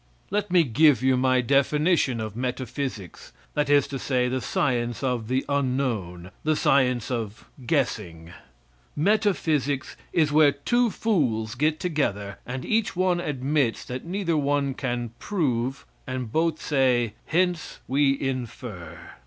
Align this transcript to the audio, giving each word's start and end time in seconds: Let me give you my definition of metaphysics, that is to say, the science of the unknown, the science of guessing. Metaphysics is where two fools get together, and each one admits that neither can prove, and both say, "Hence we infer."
Let 0.31 0.49
me 0.51 0.63
give 0.63 1.03
you 1.03 1.15
my 1.15 1.41
definition 1.41 2.19
of 2.19 2.35
metaphysics, 2.35 3.31
that 3.53 3.69
is 3.69 3.85
to 3.89 3.99
say, 3.99 4.27
the 4.27 4.41
science 4.41 5.03
of 5.03 5.27
the 5.27 5.45
unknown, 5.47 6.31
the 6.43 6.55
science 6.55 7.11
of 7.11 7.47
guessing. 7.67 8.31
Metaphysics 8.95 9.95
is 10.11 10.31
where 10.31 10.53
two 10.53 10.89
fools 10.89 11.53
get 11.53 11.79
together, 11.79 12.39
and 12.47 12.65
each 12.65 12.95
one 12.95 13.19
admits 13.19 13.85
that 13.85 14.03
neither 14.03 14.73
can 14.73 15.09
prove, 15.19 15.85
and 16.07 16.31
both 16.31 16.59
say, 16.59 17.13
"Hence 17.27 17.77
we 17.87 18.19
infer." 18.19 18.97